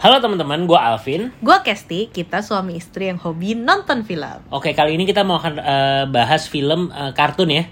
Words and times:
Halo 0.00 0.16
teman-teman, 0.16 0.64
gue 0.64 0.80
Alvin. 0.80 1.28
Gue 1.44 1.60
Kesti, 1.60 2.08
kita 2.08 2.40
suami 2.40 2.80
istri 2.80 3.12
yang 3.12 3.20
hobi 3.20 3.52
nonton 3.52 4.00
film. 4.00 4.40
Oke, 4.48 4.72
kali 4.72 4.96
ini 4.96 5.04
kita 5.04 5.28
mau 5.28 5.36
akan 5.36 5.60
eh, 5.60 6.04
bahas 6.08 6.48
film 6.48 6.88
eh, 6.88 7.12
kartun 7.12 7.52
ya 7.52 7.68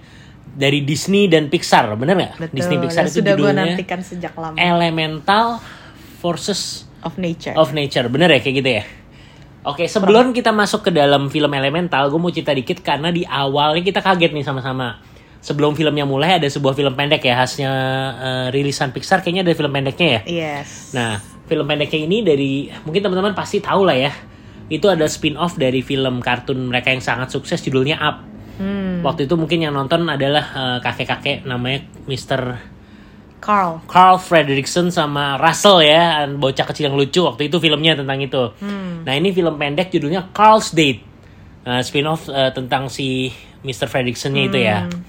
dari 0.53 0.85
Disney 0.85 1.33
dan 1.33 1.49
Pixar, 1.49 1.89
bener 1.97 2.21
nggak? 2.21 2.33
Betul, 2.37 2.53
Disney 2.53 2.77
Pixar 2.85 3.09
itu 3.09 3.25
sudah 3.25 3.33
gue 3.33 3.53
nantikan 3.57 4.05
sejak 4.05 4.37
lama. 4.37 4.61
Elemental 4.61 5.57
Forces 6.21 6.85
of 7.01 7.17
Nature. 7.17 7.57
of 7.57 7.73
Nature, 7.73 8.13
bener 8.13 8.29
ya 8.37 8.45
kayak 8.45 8.57
gitu 8.61 8.71
ya? 8.77 8.85
Oke, 9.65 9.89
sebelum 9.89 10.37
kita 10.37 10.53
masuk 10.53 10.85
ke 10.85 10.91
dalam 10.93 11.33
film 11.33 11.49
Elemental, 11.57 12.13
gue 12.13 12.21
mau 12.21 12.29
cerita 12.29 12.53
dikit 12.53 12.85
karena 12.85 13.09
di 13.09 13.25
awalnya 13.25 13.81
kita 13.81 14.05
kaget 14.05 14.37
nih 14.37 14.45
sama-sama. 14.45 15.01
Sebelum 15.41 15.73
filmnya 15.73 16.05
mulai 16.05 16.37
ada 16.37 16.45
sebuah 16.45 16.77
film 16.77 16.93
pendek 16.93 17.25
ya, 17.25 17.41
khasnya 17.41 17.73
eh, 18.21 18.47
rilisan 18.53 18.93
Pixar 18.93 19.25
kayaknya 19.25 19.49
ada 19.49 19.57
film 19.57 19.73
pendeknya 19.73 20.21
ya. 20.21 20.21
Yes. 20.29 20.93
Nah, 20.93 21.38
film 21.49 21.65
pendeknya 21.65 22.01
ini 22.05 22.21
dari 22.21 22.53
mungkin 22.85 23.01
teman-teman 23.01 23.33
pasti 23.33 23.59
tahu 23.59 23.89
lah 23.89 23.97
ya. 23.97 24.13
Itu 24.69 24.93
ada 24.93 25.09
spin-off 25.09 25.57
dari 25.57 25.81
film 25.81 26.21
kartun 26.21 26.69
mereka 26.69 26.93
yang 26.93 27.01
sangat 27.01 27.33
sukses 27.33 27.65
judulnya 27.65 27.97
Up. 27.97 28.21
Hmm, 28.59 29.01
Waktu 29.07 29.31
itu 29.31 29.35
mungkin 29.39 29.65
yang 29.65 29.73
nonton 29.73 30.05
adalah 30.05 30.45
eh, 30.53 30.79
kakek-kakek 30.85 31.49
namanya 31.49 31.89
Mr. 32.05 32.59
Carl. 33.39 33.81
Carl 33.87 34.19
Fredrickson 34.19 34.91
sama 34.91 35.39
Russell 35.39 35.79
ya, 35.87 36.27
bocah 36.27 36.67
kecil 36.67 36.91
yang 36.91 36.99
lucu 36.99 37.23
waktu 37.23 37.47
itu 37.47 37.57
filmnya 37.63 37.95
tentang 37.95 38.19
itu. 38.19 38.51
Hmm. 38.59 39.07
Nah, 39.07 39.15
ini 39.15 39.31
film 39.31 39.55
pendek 39.57 39.95
judulnya 39.95 40.35
Carl's 40.35 40.75
Date. 40.75 41.07
Nah, 41.65 41.81
spin-off 41.81 42.27
eh, 42.29 42.51
tentang 42.51 42.91
si 42.91 43.31
Mr. 43.63 43.87
Fredrickson-nya 43.87 44.43
itu 44.51 44.59
ya. 44.59 44.85
Hmm. 44.85 45.07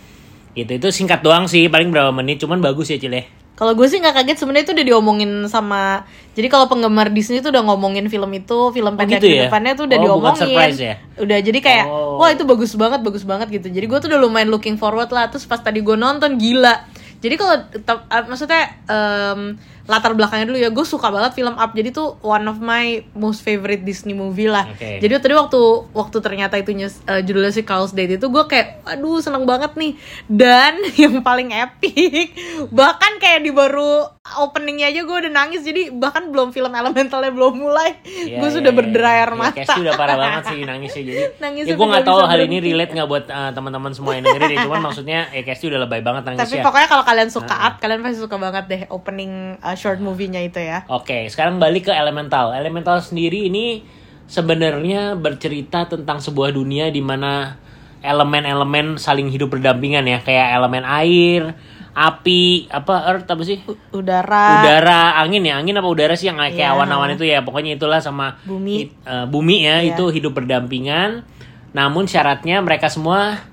Gitu 0.53 0.77
itu 0.77 0.87
singkat 0.93 1.26
doang 1.26 1.49
sih, 1.49 1.67
paling 1.73 1.90
berapa 1.90 2.13
menit, 2.13 2.37
cuman 2.41 2.62
bagus 2.62 2.93
ya 2.93 3.01
Cile. 3.01 3.38
Kalau 3.59 3.76
gue 3.76 3.84
sih 3.86 3.99
nggak 3.99 4.16
kaget 4.16 4.38
sebenarnya 4.40 4.63
itu 4.63 4.74
udah 4.74 4.88
diomongin 4.88 5.32
sama. 5.52 6.07
Jadi 6.32 6.48
kalau 6.48 6.71
penggemar 6.71 7.12
Disney 7.12 7.43
tuh 7.43 7.52
udah 7.52 7.68
ngomongin 7.68 8.07
film 8.07 8.32
itu, 8.32 8.71
film 8.71 8.96
pendek 8.96 9.20
gitu 9.20 9.27
di 9.27 9.35
ya? 9.35 9.51
depannya 9.51 9.76
tuh 9.76 9.84
udah 9.84 9.98
Oh, 9.99 9.99
bukan 9.99 10.07
diomongin. 10.07 10.40
surprise 10.40 10.79
ya? 10.79 10.96
Udah 11.20 11.38
jadi 11.43 11.60
kayak, 11.60 11.85
Oh. 11.85 12.16
wah 12.16 12.32
itu 12.32 12.48
bagus 12.48 12.71
banget, 12.74 13.04
bagus 13.04 13.27
banget 13.27 13.51
gitu. 13.51 13.68
Jadi 13.68 13.84
gue 13.84 13.98
tuh 13.99 14.07
udah 14.07 14.18
lumayan 14.18 14.48
looking 14.48 14.79
forward 14.79 15.12
lah. 15.12 15.27
Terus 15.27 15.43
pas 15.43 15.60
tadi 15.60 15.84
gue 15.84 15.93
nonton 15.93 16.40
gila. 16.40 16.88
Jadi 17.20 17.35
kalau 17.35 17.60
uh, 17.60 18.24
maksudnya 18.26 18.79
em, 18.88 19.60
latar 19.90 20.13
belakangnya 20.13 20.45
dulu 20.45 20.59
ya, 20.59 20.70
gue 20.70 20.85
suka 20.85 21.09
banget 21.09 21.34
film 21.34 21.51
Up. 21.51 21.73
Jadi 21.73 21.90
tuh 21.90 22.21
one 22.21 22.45
of 22.45 22.57
my 22.57 22.85
most 23.13 23.41
favorite 23.41 23.82
Disney 23.82 24.13
movie 24.13 24.45
lah. 24.45 24.70
Oke. 24.70 25.01
Jadi 25.01 25.12
tadi 25.18 25.34
waktu 25.34 25.57
waktu 25.91 26.18
ternyata 26.20 26.55
itu 26.55 26.71
nyes- 26.71 27.01
eh, 27.04 27.20
judulnya 27.20 27.49
si 27.49 27.62
Carl's 27.62 27.90
Date 27.90 28.15
itu 28.15 28.26
gue 28.26 28.43
kayak 28.45 28.85
aduh 28.87 29.17
seneng 29.17 29.43
banget 29.43 29.73
nih 29.73 29.98
dan 30.27 30.77
yang 31.01 31.20
paling 31.20 31.49
epic 31.49 32.37
bahkan 32.70 33.17
kayak 33.17 33.41
di 33.41 33.49
baru 33.49 34.05
openingnya 34.40 34.87
aja 34.87 35.01
gue 35.01 35.17
udah 35.20 35.32
nangis 35.32 35.62
jadi 35.62 35.90
bahkan 35.90 36.29
belum 36.29 36.51
film 36.51 36.70
elementalnya 36.70 37.32
belum 37.32 37.57
mulai 37.57 37.98
Iya, 38.05 38.37
gue 38.37 38.45
iya, 38.45 38.54
sudah 38.54 38.70
iya. 38.70 38.77
berderai 38.77 39.15
air 39.17 39.27
Iya, 39.27 39.40
mata 39.40 39.57
Casey 39.57 39.79
udah 39.79 39.93
parah 39.95 40.15
banget 40.15 40.43
sih 40.48 40.60
nangisnya 40.62 41.04
jadi. 41.04 41.21
Nangisnya 41.43 41.65
ya 41.65 41.73
gue 41.73 41.79
tuh 41.79 41.90
nggak 41.90 42.05
tahu 42.05 42.20
hal 42.23 42.40
ini 42.41 42.57
relate 42.60 42.91
nggak 42.91 43.10
buat 43.10 43.26
uh, 43.27 43.51
teman-teman 43.51 43.91
semua 43.91 44.13
yang 44.13 44.23
dengerin 44.23 44.49
ya. 44.51 44.60
Cuman 44.63 44.82
maksudnya 44.82 45.20
ya 45.29 45.41
Casey 45.43 45.65
udah 45.67 45.82
lebay 45.82 46.01
banget 46.01 46.21
tapi 46.23 46.35
nangisnya. 46.37 46.62
pokoknya 46.62 46.87
kalau 46.87 47.04
kalian 47.04 47.29
suka 47.29 47.48
Nah. 47.49 47.65
up 47.65 47.73
kalian 47.79 47.99
pasti 47.99 48.20
suka 48.20 48.35
banget 48.37 48.63
deh 48.67 48.82
opening 48.90 49.32
uh, 49.57 49.73
short 49.80 49.98
movie-nya 49.98 50.44
itu 50.44 50.60
ya 50.60 50.84
Oke, 50.85 51.26
sekarang 51.26 51.55
balik 51.55 51.88
ke 51.88 51.94
Elemental. 51.94 52.52
Elemental 52.52 52.99
sendiri 52.99 53.48
ini 53.48 53.82
sebenarnya 54.26 55.16
bercerita 55.16 55.88
tentang 55.88 56.20
sebuah 56.20 56.52
dunia 56.52 56.88
di 56.90 56.99
mana 56.99 57.55
elemen-elemen 58.00 58.96
saling 58.96 59.27
hidup 59.27 59.50
berdampingan 59.50 60.04
ya, 60.04 60.20
kayak 60.20 60.54
elemen 60.54 60.84
air, 60.84 61.52
api, 61.91 62.70
apa 62.70 63.10
earth 63.10 63.27
apa 63.27 63.44
sih? 63.44 63.60
U- 63.66 63.76
udara 63.94 64.62
udara 64.62 65.02
angin 65.18 65.44
ya 65.44 65.57
angin 65.57 65.75
apa 65.75 65.84
udara 65.85 66.13
sih 66.13 66.28
yang 66.28 66.38
kayak 66.38 66.56
Iya. 66.56 66.72
awan-awan 66.72 67.12
itu 67.12 67.24
ya 67.24 67.41
pokoknya 67.41 67.75
itulah 67.75 68.00
sama 68.00 68.39
Bumi. 68.41 68.85
it- 68.85 68.95
eh, 69.01 69.25
bumi 69.25 69.57
ya 69.62 69.79
Iya. 69.79 69.95
itu 69.95 70.07
hidup 70.09 70.31
berdampingan 70.34 71.28
namun 71.69 72.06
syaratnya 72.06 72.59
mereka 72.59 72.88
semua 72.88 73.44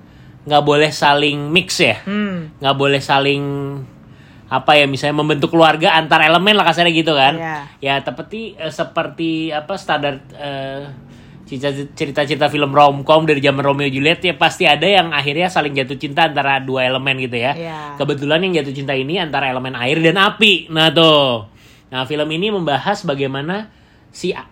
nggak 0.43 0.63
boleh 0.63 0.89
saling 0.89 1.51
mix 1.51 1.75
ya 1.77 1.99
hmm 2.01 2.57
nggak 2.57 2.75
boleh 2.77 2.97
saling 2.97 3.43
apa 4.47 4.71
ya 4.73 4.85
misalnya 4.85 5.17
membentuk 5.17 5.49
keluarga 5.49 5.91
antar 5.93 6.23
elemen 6.23 6.53
lah 6.53 6.63
kasarnya 6.63 6.91
gitu 6.91 7.11
kan 7.11 7.35
Iya. 7.35 7.57
ya 7.77 7.93
seperti 7.99 8.55
eh, 8.55 8.71
seperti 8.71 9.29
apa 9.49 9.73
standar 9.75 10.23
eh, 10.31 10.87
cerita- 11.43 11.71
cerita-cerita 11.93 12.47
film 12.47 12.71
romcom 12.71 13.23
dari 13.23 13.39
zaman 13.39 13.59
Romeo 13.61 13.87
Juliet 13.87 14.19
ya 14.21 14.35
pasti 14.35 14.63
ada 14.63 14.83
yang 14.83 15.11
akhirnya 15.11 15.47
saling 15.47 15.71
jatuh 15.73 15.95
cinta 15.95 16.25
antara 16.25 16.59
dua 16.59 16.83
elemen 16.85 17.19
gitu 17.19 17.35
ya 17.35 17.51
Iya. 17.53 17.79
kebetulan 17.95 18.39
yang 18.41 18.55
jatuh 18.57 18.73
cinta 18.73 18.91
ini 18.91 19.15
antara 19.15 19.47
elemen 19.47 19.71
air 19.73 19.99
dan 20.01 20.15
api 20.17 20.67
nah 20.67 20.87
tuh 20.89 21.47
nah 21.87 22.03
film 22.03 22.27
ini 22.29 22.47
membahas 22.49 22.99
bagaimana 23.01 23.71
si 24.09 24.31
eh 24.31 24.43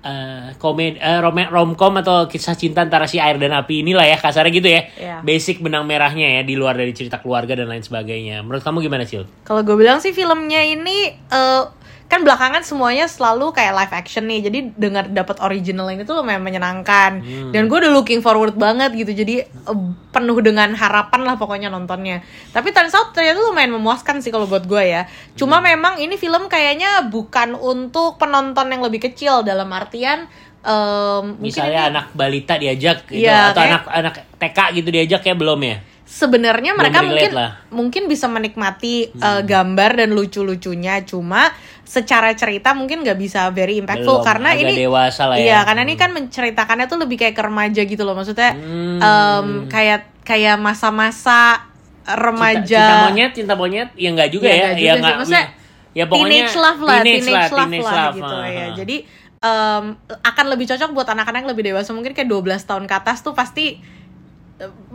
komedi 0.55 0.95
eh, 0.95 1.17
rom- 1.17 1.47
romcom 1.47 1.97
atau 1.97 2.25
kisah 2.25 2.53
cinta 2.53 2.79
antara 2.79 3.05
si 3.05 3.17
air 3.17 3.35
dan 3.35 3.51
api 3.51 3.81
inilah 3.81 4.03
ya 4.03 4.15
kasarnya 4.15 4.51
gitu 4.51 4.67
ya 4.67 4.81
Iya. 4.95 5.17
basic 5.21 5.57
benang 5.57 5.83
merahnya 5.83 6.27
ya 6.29 6.41
di 6.41 6.53
luar 6.53 6.73
dari 6.73 6.91
cerita 6.91 7.17
keluarga 7.17 7.55
dan 7.55 7.65
lain 7.65 7.81
sebagainya 7.81 8.39
menurut 8.39 8.61
kamu 8.61 8.81
gimana 8.81 9.03
Cil? 9.03 9.25
Kalau 9.41 9.61
gue 9.61 9.73
bilang 9.73 9.97
sih 9.97 10.11
filmnya 10.11 10.61
ini 10.61 10.97
eh, 11.11 11.63
kan 12.05 12.21
belakangan 12.21 12.61
semuanya 12.61 13.05
selalu 13.05 13.49
kayak 13.49 13.73
live 13.75 13.93
action 13.93 14.23
nih. 14.23 14.39
Jadi 14.41 14.59
dengar 14.73 15.05
dapat 15.07 15.37
original 15.39 15.87
ini 15.87 16.01
tuh 16.01 16.15
lumayan 16.15 16.39
menyenangkan. 16.39 17.19
Hmm. 17.19 17.49
Dan 17.49 17.65
gue 17.65 17.77
udah 17.77 17.89
looking 17.89 18.19
forward 18.19 18.53
banget 18.55 18.93
gitu. 18.93 19.11
Jadi 19.11 19.41
eh, 19.41 19.77
penuh 20.09 20.37
dengan 20.39 20.71
harapan 20.71 21.21
lah 21.23 21.35
pokoknya 21.35 21.67
nontonnya. 21.67 22.21
Tapi 22.49 22.69
turns 22.69 22.93
out 22.93 23.09
ternyata 23.11 23.41
lumayan 23.41 23.71
memuaskan 23.71 24.19
sih 24.19 24.29
kalau 24.29 24.45
buat 24.45 24.63
gue 24.63 24.83
ya. 24.85 25.09
Cuma 25.33 25.57
Hmm. 25.57 25.67
memang 25.67 25.93
ini 25.97 26.13
film 26.15 26.45
kayaknya 26.45 27.05
bukan 27.05 27.53
untuk 27.53 28.15
penonton 28.15 28.67
yang 28.67 28.81
lebih 28.81 29.01
kecil 29.01 29.41
dalam 29.41 29.67
artian 29.69 30.29
mungkin 30.65 31.41
Misalnya 31.43 31.81
ini- 31.83 31.89
anak 31.91 32.05
balita 32.11 32.53
diajak 32.55 33.05
gitu 33.05 33.21
Iya, 33.21 33.49
atau 33.49 33.61
kayak- 33.61 33.69
anak 33.71 33.83
anak 33.91 34.13
TK 34.35 34.57
gitu 34.73 34.89
diajak 34.89 35.21
ya 35.21 35.35
belum 35.35 35.61
ya? 35.61 35.77
sebenarnya 36.05 36.71
mereka 36.73 37.01
mungkin 37.01 37.33
lah. 37.33 37.51
Hmm. 37.59 37.73
mungkin 37.75 38.03
bisa 38.05 38.25
menikmati 38.25 39.09
uh, 39.15 39.41
gambar 39.41 39.91
dan 39.95 40.09
lucu-lucunya 40.11 41.01
cuma 41.01 41.49
secara 41.85 42.33
cerita 42.33 42.73
mungkin 42.73 43.01
nggak 43.01 43.15
bisa 43.15 43.45
very 43.49 43.77
impactful 43.77 44.19
Belum, 44.19 44.25
karena 44.25 44.49
ini 44.51 44.73
dewasa 44.75 45.29
lah 45.29 45.37
ya. 45.37 45.45
iya 45.45 45.59
karena 45.61 45.81
ini 45.81 45.93
kan 45.93 46.09
menceritakannya 46.11 46.85
tuh 46.85 46.97
lebih 46.97 47.15
kayak 47.15 47.31
ke 47.31 47.43
remaja 47.43 47.81
gitu 47.81 48.01
loh 48.01 48.13
maksudnya 48.13 48.51
Hmm. 48.51 48.97
em, 48.97 49.47
kayak 49.65 50.01
kayak 50.21 50.57
masa-masa 50.57 51.61
remaja 52.03 52.65
Cinta, 52.65 52.89
cinta 52.89 53.05
monyet, 53.05 53.31
cinta 53.33 53.53
monyet, 53.55 53.89
ya 53.93 54.09
enggak 54.11 54.29
juga 54.29 54.45
Iya, 54.45 54.53
ya. 54.53 54.61
nggak 54.63 54.75
juga 54.75 54.85
ya 54.85 54.93
nggak- 54.95 55.17
Maksudnya 55.17 55.45
ya 55.91 56.03
pokoknya 56.05 56.27
teenage 56.27 56.55
love 56.55 56.81
lah, 56.81 56.97
teenage, 56.99 57.29
love, 57.29 57.49
teenage 57.49 57.85
lah 57.85 57.95
love, 57.95 58.15
gitu 58.15 58.35
ah, 58.35 58.45
ya. 58.45 58.67
Jadi 58.75 58.95
em, 59.37 59.83
akan 60.21 60.45
lebih 60.49 60.65
cocok 60.67 60.89
buat 60.91 61.07
anak-anak 61.07 61.39
yang 61.39 61.49
lebih 61.49 61.63
dewasa 61.67 61.93
mungkin 61.93 62.11
kayak 62.11 62.25
12 62.27 62.61
tahun 62.63 62.83
ke 62.83 62.95
atas 62.95 63.21
tuh 63.21 63.31
pasti 63.31 63.77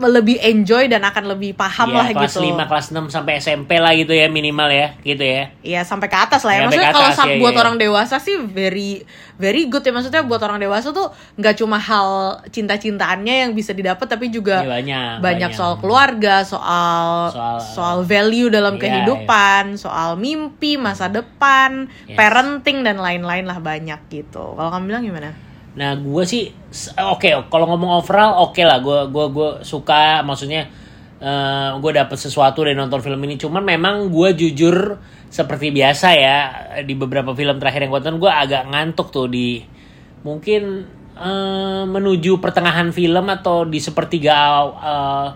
lebih 0.01 0.41
enjoy 0.41 0.89
dan 0.89 1.05
akan 1.05 1.37
lebih 1.37 1.53
paham 1.53 1.93
Ya, 1.93 2.01
lah 2.01 2.07
kelas 2.09 2.33
gitu. 2.33 2.49
5, 2.49 2.65
kelas 2.65 2.85
6 2.89 3.13
sampai 3.13 3.37
SMP 3.37 3.77
lah 3.77 3.93
gitu 3.93 4.09
ya 4.09 4.25
minimal 4.25 4.65
ya, 4.67 4.97
gitu 4.99 5.21
ya. 5.21 5.53
Iya 5.61 5.85
sampai 5.85 6.09
ke 6.09 6.17
atas 6.17 6.41
lah 6.41 6.57
Ya, 6.57 6.57
ya. 6.57 6.61
sampai 6.63 6.81
Maksudnya 6.81 6.89
kalau 6.91 7.09
ya, 7.29 7.37
buat 7.37 7.53
ya. 7.53 7.59
orang 7.61 7.75
dewasa 7.77 8.17
sih 8.17 8.41
very 8.41 9.05
very 9.37 9.69
good 9.69 9.85
ya. 9.85 9.93
Maksudnya 9.93 10.25
buat 10.25 10.41
orang 10.41 10.57
dewasa 10.57 10.89
tuh 10.89 11.13
nggak 11.35 11.55
cuma 11.55 11.77
hal 11.77 12.09
cinta-cintaannya 12.49 13.35
yang 13.39 13.51
bisa 13.53 13.69
didapat, 13.71 14.09
tapi 14.09 14.33
juga 14.33 14.65
Iya, 14.65 14.69
banyak, 14.71 15.13
banyak 15.19 15.21
banyak. 15.21 15.51
soal 15.53 15.77
keluarga, 15.77 16.41
soal 16.41 17.29
Soal- 17.29 17.61
soal, 17.61 17.97
value 18.01 18.49
dalam 18.49 18.75
Iya, 18.75 18.81
kehidupan, 18.81 19.77
soal 19.77 20.17
mimpi 20.17 20.73
masa 20.75 21.05
depan, 21.05 21.85
Yes. 22.09 22.17
parenting 22.17 22.81
dan 22.81 22.97
lain-lain 22.97 23.45
lah 23.45 23.61
banyak 23.61 24.09
gitu. 24.09 24.57
Kalau 24.57 24.69
kamu 24.69 24.89
bilang 24.89 25.05
gimana? 25.05 25.29
Nah, 25.71 25.95
gue 25.95 26.23
sih 26.27 26.51
oke 26.99 27.47
kalau 27.47 27.65
ngomong 27.71 28.03
overall 28.03 28.49
oke 28.49 28.59
lah, 28.59 28.83
gue 28.83 29.07
gua 29.07 29.25
gua 29.31 29.49
suka 29.63 30.19
maksudnya 30.25 30.67
gue 31.77 31.91
dapet 31.93 32.17
sesuatu 32.17 32.65
dari 32.65 32.73
nonton 32.73 32.97
film 32.97 33.21
ini. 33.29 33.37
Cuman 33.37 33.61
memang 33.61 34.09
gue 34.09 34.33
jujur 34.33 34.97
seperti 35.31 35.71
biasa 35.71 36.07
ya 36.19 36.37
di 36.83 36.91
beberapa 36.91 37.31
film 37.31 37.55
terakhir 37.55 37.87
yang 37.87 37.91
gue 37.95 38.01
tonton 38.03 38.19
gue 38.19 38.27
agak 38.27 38.67
ngantuk 38.67 39.15
tuh 39.15 39.31
di 39.31 39.63
mungkin 40.27 40.83
eh, 41.15 41.83
menuju 41.87 42.43
pertengahan 42.43 42.91
film 42.91 43.31
atau 43.31 43.63
di 43.63 43.79
sepertiga 43.79 44.67
eh, 44.67 45.27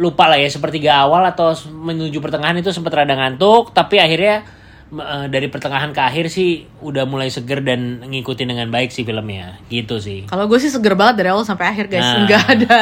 lupa 0.00 0.32
lah 0.32 0.40
ya 0.40 0.48
sepertiga 0.48 1.04
awal 1.04 1.28
atau 1.28 1.52
menuju 1.68 2.16
pertengahan 2.24 2.56
itu 2.56 2.72
sempat 2.72 3.04
rada 3.04 3.12
ngantuk 3.12 3.76
tapi 3.76 4.00
akhirnya 4.00 4.48
eh, 4.88 5.26
dari 5.28 5.52
pertengahan 5.52 5.92
ke 5.92 6.00
akhir 6.00 6.32
sih 6.32 6.64
udah 6.80 7.04
mulai 7.04 7.28
seger 7.28 7.60
dan 7.60 8.00
ngikutin 8.04 8.48
dengan 8.48 8.68
baik 8.72 8.88
sih 8.88 9.04
filmnya. 9.04 9.60
Gitu 9.68 10.00
sih. 10.00 10.24
Kalau 10.24 10.48
gue 10.48 10.58
sih 10.58 10.72
seger 10.72 10.96
banget 10.96 11.20
dari 11.24 11.28
awal 11.32 11.44
sampai 11.44 11.68
akhir 11.72 11.92
guys, 11.92 12.04
Nah. 12.04 12.24
nggak 12.24 12.44
ada 12.56 12.76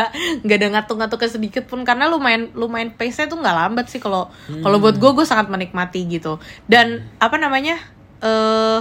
nggak 0.46 0.56
ada 0.62 0.68
ngatuk-ngatuknya 0.78 1.30
sedikit 1.30 1.64
pun 1.66 1.82
karena 1.82 2.06
lumayan 2.06 2.50
lumayan 2.54 2.94
pace-nya 2.94 3.26
tuh 3.26 3.38
nggak 3.42 3.56
lambat 3.56 3.86
sih 3.90 3.98
kalau 3.98 4.30
kalau 4.62 4.78
buat 4.78 4.96
gue 4.98 5.10
gue 5.12 5.26
sangat 5.26 5.50
menikmati 5.50 6.06
gitu. 6.06 6.38
Dan 6.70 7.02
apa 7.18 7.36
namanya 7.36 7.76
eh 8.22 8.80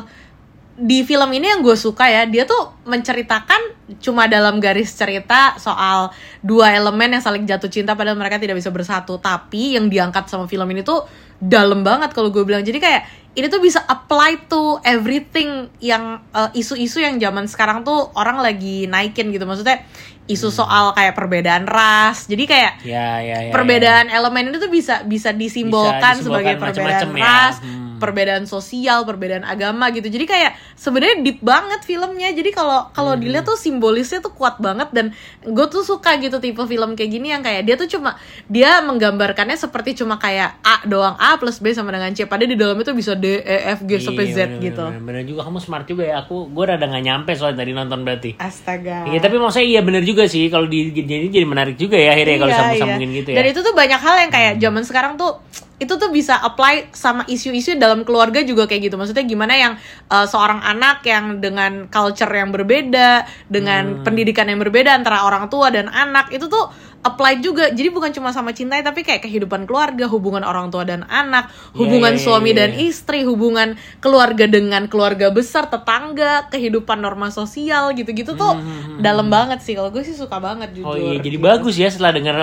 di 0.75 1.07
film 1.07 1.31
ini 1.31 1.55
yang 1.55 1.63
gue 1.63 1.75
suka 1.79 2.03
ya 2.11 2.27
dia 2.27 2.43
tuh 2.43 2.75
menceritakan 2.83 3.95
cuma 4.03 4.27
dalam 4.27 4.59
garis 4.59 4.91
cerita 4.91 5.55
soal 5.55 6.11
dua 6.43 6.75
elemen 6.75 7.15
yang 7.15 7.23
saling 7.23 7.47
jatuh 7.47 7.71
cinta 7.71 7.95
padahal 7.95 8.19
mereka 8.19 8.35
tidak 8.35 8.59
bisa 8.59 8.75
bersatu 8.75 9.15
tapi 9.15 9.79
yang 9.79 9.87
diangkat 9.87 10.27
sama 10.27 10.51
film 10.51 10.67
ini 10.75 10.83
tuh 10.83 11.07
dalam 11.39 11.79
banget 11.79 12.11
kalau 12.11 12.27
gue 12.27 12.43
bilang 12.43 12.59
jadi 12.59 12.75
kayak 12.83 13.01
ini 13.35 13.47
tuh 13.47 13.63
bisa 13.63 13.83
apply 13.87 14.47
to 14.51 14.79
everything 14.83 15.71
yang 15.79 16.19
uh, 16.35 16.51
isu-isu 16.51 16.99
yang 16.99 17.19
zaman 17.19 17.47
sekarang 17.47 17.87
tuh 17.87 18.11
orang 18.15 18.43
lagi 18.43 18.83
naikin 18.87 19.31
gitu 19.31 19.47
maksudnya 19.47 19.79
isu 20.25 20.49
soal 20.49 20.91
kayak 20.91 21.13
perbedaan 21.13 21.63
ras 21.69 22.25
jadi 22.27 22.43
kayak 22.43 22.73
Ya, 22.83 23.21
ya, 23.23 23.37
ya. 23.47 23.51
perbedaan 23.53 24.11
elemen 24.11 24.51
itu 24.51 24.59
tuh 24.59 24.71
bisa 24.73 25.05
bisa 25.07 25.31
disimbolkan, 25.31 26.19
disimbolkan 26.19 26.23
sebagai 26.23 26.53
perbedaan 26.59 26.83
macam-macam 26.83 27.09
ya. 27.15 27.23
ras, 27.23 27.55
Hmm. 27.63 27.84
Perbedaan 27.97 28.43
sosial, 28.45 29.03
perbedaan 29.03 29.41
agama 29.41 29.89
gitu. 29.89 30.05
Jadi 30.05 30.25
kayak 30.25 30.51
sebenarnya 30.73 31.21
deep 31.21 31.39
banget 31.39 31.81
filmnya. 31.81 32.31
Jadi 32.31 32.49
kalau 32.49 32.89
kalau 32.91 33.13
Hmm. 33.15 33.21
dilihat 33.21 33.43
tuh 33.43 33.55
simbolisnya 33.55 34.19
tuh 34.19 34.31
kuat 34.31 34.57
banget 34.57 34.91
dan 34.91 35.11
gue 35.41 35.65
tuh 35.67 35.81
suka 35.81 36.17
gitu 36.17 36.37
tipe 36.37 36.59
film 36.61 36.93
kayak 36.93 37.11
gini 37.11 37.31
yang 37.31 37.41
kayak 37.41 37.63
dia 37.63 37.75
tuh 37.75 37.87
cuma 37.87 38.15
dia 38.45 38.79
menggambarkannya 38.81 39.55
seperti 39.55 39.95
cuma 39.95 40.15
kayak 40.15 40.57
A 40.61 40.83
doang 40.83 41.15
A 41.15 41.37
plus 41.37 41.59
B 41.59 41.71
sama 41.71 41.91
dengan 41.91 42.11
C. 42.11 42.25
Padahal 42.25 42.51
di 42.51 42.57
dalamnya 42.57 42.85
tuh 42.85 42.95
bisa 42.95 43.13
D 43.13 43.39
E 43.39 43.57
F 43.73 43.83
G 43.83 43.99
sampai 43.99 44.25
Z 44.29 44.37
Iya, 44.37 44.45
bener, 44.47 44.63
gitu. 44.63 44.85
Bener, 44.85 45.01
bener 45.01 45.23
juga 45.23 45.41
kamu 45.43 45.59
smart 45.59 45.85
juga 45.85 46.03
ya. 46.03 46.21
Aku 46.21 46.47
gue 46.47 46.63
rada 46.65 46.85
nggak 46.85 47.03
nyampe 47.03 47.31
soalnya 47.33 47.61
tadi 47.61 47.71
nonton 47.71 47.99
berarti. 48.01 48.31
Astaga. 48.37 49.07
Iya 49.07 49.19
tapi 49.19 49.35
maksudnya 49.37 49.67
iya 49.67 49.81
bener 49.81 50.01
juga 50.01 50.25
sih 50.25 50.47
kalau 50.47 50.65
di 50.65 50.91
jadi 50.91 51.27
jadi 51.29 51.45
menarik 51.45 51.75
juga 51.75 51.95
ya 51.95 52.13
akhirnya 52.13 52.37
kalau 52.37 52.51
Iya, 52.51 52.59
sambung-sambungin 52.59 53.09
iya. 53.09 53.17
gitu 53.19 53.29
ya. 53.31 53.37
Dan 53.37 53.45
itu 53.49 53.59
tuh 53.61 53.73
banyak 53.73 53.99
hal 53.99 54.15
yang 54.21 54.31
kayak 54.31 54.53
zaman 54.57 54.83
sekarang 54.83 55.13
tuh 55.15 55.31
itu 55.75 55.91
tuh 55.91 56.07
bisa 56.07 56.39
apply 56.39 56.95
sama 56.95 57.27
isu-isu 57.27 57.75
dalam 57.75 58.07
keluarga 58.07 58.39
juga 58.41 58.63
kayak 58.63 58.87
gitu. 58.87 58.95
Maksudnya 58.95 59.27
gimana 59.27 59.53
yang 59.53 59.73
uh, 60.07 60.23
seorang 60.23 60.63
anak 60.63 61.03
yang 61.03 61.43
dengan 61.43 61.91
culture 61.91 62.31
yang 62.31 62.49
berbeda, 62.49 63.27
Hmm. 63.27 63.51
dengan 63.51 63.83
pendidikan 64.01 64.47
yang 64.47 64.59
berbeda 64.59 64.95
antara 64.95 65.23
orang 65.23 65.51
tua 65.51 65.67
dan 65.69 65.91
anak 65.91 66.31
itu 66.31 66.47
tuh 66.47 66.71
apply 67.01 67.37
juga. 67.37 67.69
Jadi 67.69 67.93
bukan 67.93 68.09
cuma 68.09 68.33
sama 68.33 68.49
cinta 68.49 68.79
tapi 68.81 69.05
kayak 69.05 69.21
kehidupan 69.21 69.69
keluarga, 69.69 70.09
hubungan 70.09 70.41
orang 70.41 70.73
tua 70.73 70.81
dan 70.83 71.05
anak, 71.05 71.51
hubungan 71.77 72.15
Iya, 72.15 72.19
iya, 72.19 72.25
suami 72.25 72.49
iya, 72.49 72.57
dan 72.65 72.71
iya. 72.73 72.81
istri, 72.89 73.19
hubungan 73.27 73.77
keluarga 74.01 74.49
dengan 74.49 74.89
keluarga 74.89 75.29
besar, 75.29 75.69
tetangga, 75.69 76.49
kehidupan 76.49 76.97
norma 76.97 77.29
sosial 77.29 77.93
gitu-gitu 77.93 78.33
tuh 78.33 78.57
dalam 78.97 79.29
banget 79.29 79.61
sih. 79.61 79.77
Kalau 79.77 79.93
gue 79.93 80.01
sih 80.01 80.17
suka 80.17 80.39
banget 80.41 80.71
jujur. 80.73 80.87
Hmm, 80.87 80.91
Oh 80.91 80.97
iya 80.97 81.19
jadi 81.21 81.37
gitu. 81.37 81.45
bagus 81.45 81.75
ya 81.77 81.91
setelah 81.93 82.15
dengar 82.15 82.35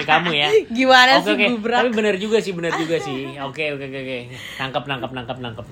dari 0.00 0.06
kamu 0.06 0.30
ya. 0.32 0.48
Gimana 0.78 1.10
Oke 1.12 1.22
sih 1.22 1.32
oke. 1.32 1.46
gubrak? 1.52 1.78
Tapi 1.78 1.90
bener 1.92 2.14
juga 2.16 2.38
sih 2.38 2.52
bener 2.52 2.72
juga 2.74 2.96
sih. 2.96 3.18
Oke 3.48 3.64
oke 3.70 3.84
oke. 3.84 4.18
Nangkep 4.58 4.84
nangkep 4.86 5.10
nangkep 5.12 5.38
nangkep. 5.38 5.66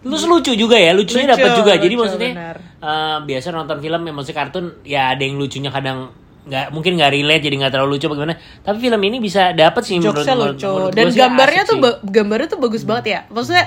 Terus 0.00 0.24
lucu 0.24 0.52
juga 0.54 0.76
ya 0.76 0.90
lucunya 0.90 1.24
Lucu, 1.24 1.32
dapat 1.34 1.50
juga. 1.54 1.72
Jadi 1.74 1.90
lucu, 1.90 2.00
maksudnya 2.00 2.30
benar. 2.32 2.56
eh, 2.80 3.16
biasa 3.24 3.46
nonton 3.50 3.76
film 3.78 4.00
ya 4.00 4.12
maksudnya 4.12 4.38
kartun 4.38 4.64
ya 4.82 5.02
ada 5.10 5.22
yang 5.22 5.36
lucunya 5.36 5.68
kadang 5.68 5.98
nggak 6.44 6.66
mungkin 6.70 6.92
nggak 6.94 7.08
relate 7.10 7.40
jadi 7.42 7.56
nggak 7.56 7.72
terlalu 7.72 7.96
lucu 7.96 8.04
bagaimana 8.04 8.36
tapi 8.60 8.76
film 8.78 9.00
ini 9.02 9.16
bisa 9.16 9.56
dapat 9.56 9.80
sih 9.80 9.96
menurut, 9.96 10.12
Jokesnya 10.12 10.34
menurut- 10.34 10.52
lucu 10.52 10.68
menurut 10.68 10.92
dan 10.92 11.00
gua 11.00 11.08
sih 11.08 11.18
gambarnya 11.18 11.62
tuh 11.62 11.66
sih. 11.66 11.72
Hmm. 11.74 11.84
ba- 11.88 12.00
gambarnya 12.04 12.48
tuh 12.52 12.60
bagus 12.60 12.82
banget 12.84 13.04
ya 13.06 13.20
maksudnya 13.26 13.64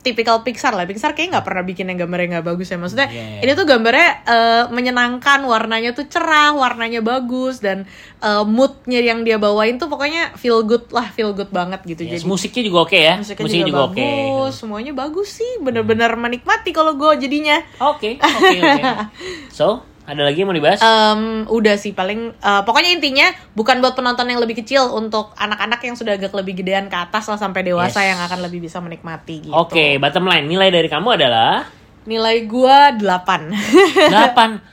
tipikal 0.00 0.40
Pixar 0.40 0.72
lah. 0.72 0.88
Pixar 0.88 1.12
kayaknya 1.12 1.38
nggak 1.38 1.46
pernah 1.46 1.64
bikin 1.64 1.86
yang 1.92 1.98
gambarnya 2.04 2.28
nggak 2.38 2.46
bagus 2.46 2.72
ya. 2.72 2.76
Maksudnya 2.80 3.08
Iya, 3.12 3.20
iya. 3.20 3.40
ini 3.44 3.52
tuh 3.52 3.66
gambarnya 3.68 4.08
eh, 4.24 4.64
menyenangkan 4.72 5.40
warnanya 5.44 5.90
tuh 5.92 6.08
cerah 6.08 6.56
warnanya 6.56 7.04
bagus 7.04 7.60
dan 7.60 7.84
eh, 8.20 8.44
moodnya 8.48 9.00
yang 9.04 9.20
dia 9.24 9.36
bawain 9.36 9.76
tuh 9.76 9.92
pokoknya 9.92 10.36
feel 10.40 10.64
good 10.64 10.88
lah 10.92 11.08
feel 11.12 11.36
good 11.36 11.52
banget 11.52 11.84
gitu. 11.84 12.08
Yes, 12.08 12.20
jadi 12.20 12.24
musiknya 12.28 12.62
juga 12.64 12.78
oke 12.88 12.98
ya. 12.98 13.14
musiknya, 13.20 13.66
juga, 13.68 13.80
oke. 13.92 13.96
bagus 14.00 14.52
semuanya 14.56 14.92
bagus 14.96 15.28
sih. 15.36 15.50
Bener-bener 15.60 16.16
menikmati 16.16 16.70
kalau 16.72 16.96
gue 16.96 17.20
jadinya. 17.20 17.60
Oke 17.80 18.16
oke 18.16 18.56
oke. 18.56 18.82
So 19.58 19.89
ada 20.02 20.22
lagi 20.22 20.38
yang 20.38 20.48
mau 20.48 20.56
dibahas 20.56 20.80
Em, 20.80 21.22
udah 21.46 21.74
sih 21.74 21.92
paling 21.92 22.32
eh, 22.32 22.62
pokoknya 22.62 22.90
intinya 22.92 23.26
bukan 23.52 23.78
buat 23.78 23.92
penonton 23.92 24.24
yang 24.24 24.38
lebih 24.38 24.58
kecil 24.58 24.90
untuk 24.90 25.30
anak-anak 25.34 25.80
yang 25.80 25.94
sudah 25.94 26.14
agak 26.14 26.32
lebih 26.32 26.56
gedean 26.56 26.86
ke 26.86 26.96
atas 26.96 27.24
lah 27.24 27.36
sampai 27.36 27.62
dewasa 27.62 28.00
Yes. 28.00 28.10
yang 28.10 28.20
akan 28.20 28.40
lebih 28.42 28.60
bisa 28.60 28.78
menikmati 28.78 29.46
gitu. 29.46 29.52
Oke, 29.52 29.96
bottom 29.96 30.24
line 30.24 30.44
nilai 30.44 30.68
dari 30.68 30.86
kamu 30.86 31.16
adalah 31.16 31.66
Nilai 32.00 32.48
gua 32.48 32.96
8. 32.96 33.52
8. 33.52 33.52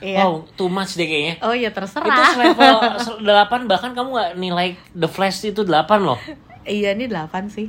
Iya. 0.00 0.24
Wow, 0.24 0.48
too 0.56 0.66
much 0.66 0.96
deh 0.96 1.04
kayaknya. 1.04 1.34
oh 1.40 1.52
iya 1.52 1.68
Itu 1.68 1.76
terserah. 1.76 2.32
level 2.34 2.76
8 3.20 3.68
bahkan 3.68 3.92
kamu 3.92 4.08
nggak 4.10 4.30
nilai 4.34 4.68
The 4.90 5.06
Flash 5.06 5.44
itu 5.44 5.60
8 5.60 5.68
loh. 6.00 6.16
iya 6.64 6.96
ini 6.96 7.04
8 7.04 7.28
sih. 7.48 7.68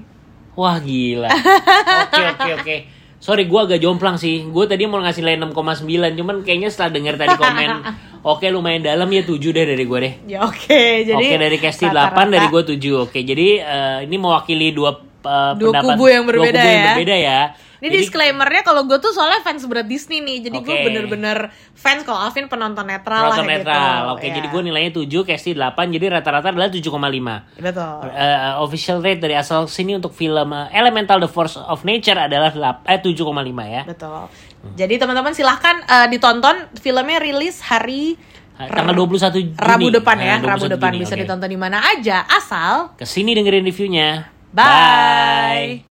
Wah, 0.56 0.80
gila. 0.80 1.28
Oke, 2.04 2.24
oke, 2.30 2.50
oke. 2.56 2.76
Sorry, 3.20 3.52
gua 3.52 3.68
agak 3.68 3.84
jomplang 3.84 4.16
sih. 4.16 4.48
Gue 4.48 4.64
tadi 4.64 4.88
mau 4.88 5.04
ngasih 5.04 5.20
nilai 5.20 5.36
6,9, 5.44 6.20
cuman 6.20 6.36
kayaknya 6.48 6.72
setelah 6.72 6.96
denger 6.96 7.16
tadi 7.20 7.36
komen, 7.36 7.70
oke 8.32 8.48
lumayan 8.48 8.84
dalam 8.88 9.12
ya 9.12 9.28
7 9.28 9.36
deh 9.36 9.66
dari 9.68 9.84
gue 9.84 10.00
deh. 10.00 10.14
Ya 10.28 10.40
oke, 10.48 10.82
jadi 11.04 11.16
Oke 11.20 11.36
dari 11.36 11.58
Kesti 11.60 11.92
8 11.92 11.96
rata-rata 11.96 12.32
dari 12.32 12.48
gue 12.48 12.64
7 12.80 13.04
Oke 13.04 13.20
jadi 13.28 13.48
eh, 13.60 13.98
ini 14.08 14.16
mewakili 14.16 14.72
dua 14.72 15.09
eh, 15.22 15.52
Dua 15.56 15.72
pendapat 15.72 15.84
kubu 15.90 16.06
yang 16.06 16.24
berbeda 16.24 16.52
dua 16.52 16.60
kubu 16.60 16.70
yang 16.70 16.80
ya. 16.80 16.90
berbeda 16.92 17.18
ya. 17.18 17.42
Ini 17.80 17.88
Jadi- 17.88 18.00
disclaimernya 18.04 18.62
kalau 18.62 18.84
gue 18.84 19.00
tuh 19.00 19.08
soalnya 19.10 19.40
fans 19.40 19.64
berat 19.64 19.88
Disney 19.88 20.20
nih, 20.20 20.44
jadi 20.44 20.58
gue 20.58 20.68
Oke. 20.70 20.84
bener-bener 20.84 21.48
fans 21.74 22.04
kalau 22.04 22.20
Alvin 22.20 22.46
penonton 22.46 22.84
netral 22.84 23.32
Penonton 23.32 23.40
lah 23.40 23.56
netral. 23.56 23.80
gitu. 23.80 24.12
Oke 24.12 24.26
Ya. 24.26 24.34
jadi 24.36 24.48
gue 24.50 24.62
nilainya 24.62 24.92
7 24.94 25.24
Kesti 25.24 25.52
8 25.54 25.88
Jadi 25.90 26.06
rata-rata 26.10 26.52
adalah 26.52 26.68
7,5 26.68 27.48
Betul. 27.56 28.04
Eh, 28.10 28.36
official 28.60 29.00
rate 29.00 29.22
dari 29.22 29.32
asal 29.34 29.64
sini 29.66 29.96
untuk 29.96 30.12
film 30.12 30.52
eh, 30.52 30.68
Elemental 30.74 31.20
The 31.20 31.30
Force 31.30 31.56
of 31.56 31.80
Nature 31.82 32.20
adalah 32.22 32.52
8, 32.52 32.84
eh 32.86 33.00
7,5 33.00 33.16
ya. 33.66 33.88
Betul. 33.88 34.28
Jadi 34.76 34.94
teman-teman 34.98 35.32
silahkan 35.32 35.80
eh, 35.80 36.08
ditonton 36.10 36.56
filmnya 36.76 37.16
rilis 37.18 37.64
hari 37.64 38.20
Tanggal 38.60 38.92
21 38.92 39.32
Juni. 39.32 39.56
Rabu 39.56 39.88
depan 39.88 40.20
ya, 40.20 40.36
Nah, 40.36 40.52
Rabu 40.52 40.68
21 40.68 40.76
depan 40.76 40.92
Juni, 40.92 41.00
bisa 41.00 41.16
oke. 41.16 41.22
ditonton 41.24 41.48
di 41.48 41.56
mana 41.56 41.80
aja 41.80 42.28
asal 42.28 42.92
Ke 42.94 43.08
sini 43.08 43.32
dengerin 43.32 43.64
reviewnya. 43.64 44.36
Bye. 44.54 45.82
Bye. 45.82 45.89